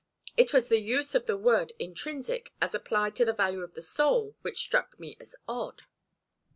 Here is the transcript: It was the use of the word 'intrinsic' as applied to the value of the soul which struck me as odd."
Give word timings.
It 0.35 0.51
was 0.51 0.67
the 0.67 0.79
use 0.79 1.13
of 1.13 1.27
the 1.27 1.37
word 1.37 1.73
'intrinsic' 1.77 2.53
as 2.59 2.73
applied 2.73 3.15
to 3.17 3.23
the 3.25 3.33
value 3.33 3.61
of 3.61 3.75
the 3.75 3.83
soul 3.83 4.35
which 4.41 4.57
struck 4.57 4.99
me 4.99 5.15
as 5.19 5.35
odd." 5.47 5.83